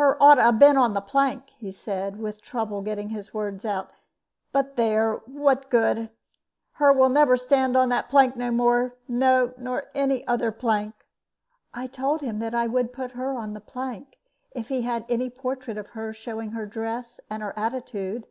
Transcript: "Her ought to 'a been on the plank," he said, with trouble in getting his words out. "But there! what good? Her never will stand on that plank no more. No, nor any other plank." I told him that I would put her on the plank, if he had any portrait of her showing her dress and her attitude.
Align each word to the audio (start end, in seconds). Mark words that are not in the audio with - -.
"Her 0.00 0.16
ought 0.18 0.36
to 0.36 0.48
'a 0.48 0.52
been 0.52 0.78
on 0.78 0.94
the 0.94 1.02
plank," 1.02 1.50
he 1.58 1.70
said, 1.70 2.18
with 2.18 2.40
trouble 2.40 2.78
in 2.78 2.84
getting 2.84 3.10
his 3.10 3.34
words 3.34 3.66
out. 3.66 3.92
"But 4.50 4.76
there! 4.76 5.16
what 5.26 5.68
good? 5.68 6.08
Her 6.76 6.94
never 7.10 7.32
will 7.32 7.36
stand 7.38 7.76
on 7.76 7.90
that 7.90 8.08
plank 8.08 8.34
no 8.34 8.50
more. 8.50 8.96
No, 9.08 9.52
nor 9.58 9.88
any 9.94 10.26
other 10.26 10.50
plank." 10.52 10.94
I 11.74 11.86
told 11.86 12.22
him 12.22 12.38
that 12.38 12.54
I 12.54 12.66
would 12.66 12.94
put 12.94 13.10
her 13.10 13.34
on 13.36 13.52
the 13.52 13.60
plank, 13.60 14.16
if 14.52 14.68
he 14.68 14.80
had 14.80 15.04
any 15.06 15.28
portrait 15.28 15.76
of 15.76 15.88
her 15.88 16.14
showing 16.14 16.52
her 16.52 16.64
dress 16.64 17.20
and 17.28 17.42
her 17.42 17.52
attitude. 17.54 18.24